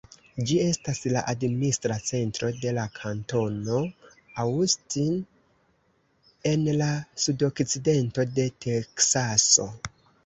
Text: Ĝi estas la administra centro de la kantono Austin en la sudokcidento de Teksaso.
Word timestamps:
Ĝi 0.49 0.55
estas 0.67 1.01
la 1.15 1.21
administra 1.33 1.97
centro 2.07 2.49
de 2.63 2.71
la 2.77 2.85
kantono 2.95 3.81
Austin 4.45 5.19
en 6.53 6.67
la 6.83 6.91
sudokcidento 7.27 8.31
de 8.41 8.51
Teksaso. 8.67 9.73